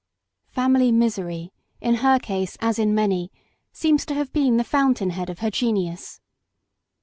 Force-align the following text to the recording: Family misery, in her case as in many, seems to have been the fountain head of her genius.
Family 0.49 0.91
misery, 0.91 1.53
in 1.79 1.97
her 2.01 2.17
case 2.17 2.57
as 2.59 2.79
in 2.79 2.95
many, 2.95 3.31
seems 3.71 4.03
to 4.07 4.15
have 4.15 4.33
been 4.33 4.57
the 4.57 4.63
fountain 4.63 5.11
head 5.11 5.29
of 5.29 5.41
her 5.41 5.51
genius. 5.51 6.19